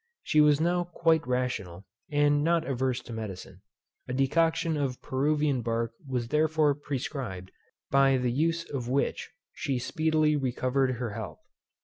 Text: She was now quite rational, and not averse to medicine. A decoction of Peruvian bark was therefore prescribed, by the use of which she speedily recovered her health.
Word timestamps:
She 0.23 0.41
was 0.41 0.59
now 0.59 0.85
quite 0.85 1.27
rational, 1.27 1.85
and 2.11 2.43
not 2.43 2.65
averse 2.67 3.01
to 3.01 3.13
medicine. 3.13 3.61
A 4.07 4.13
decoction 4.13 4.75
of 4.75 4.99
Peruvian 5.03 5.61
bark 5.61 5.93
was 6.07 6.29
therefore 6.29 6.73
prescribed, 6.73 7.51
by 7.91 8.17
the 8.17 8.31
use 8.31 8.63
of 8.67 8.89
which 8.89 9.29
she 9.53 9.77
speedily 9.77 10.35
recovered 10.35 10.93
her 10.93 11.11
health. 11.11 11.41